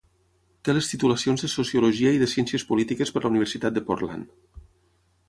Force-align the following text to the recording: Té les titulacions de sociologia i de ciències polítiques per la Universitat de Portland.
Té 0.67 0.73
les 0.75 0.87
titulacions 0.93 1.43
de 1.45 1.49
sociologia 1.55 2.13
i 2.15 2.21
de 2.23 2.29
ciències 2.31 2.65
polítiques 2.71 3.13
per 3.19 3.23
la 3.27 3.31
Universitat 3.35 3.77
de 3.77 3.85
Portland. 3.91 4.33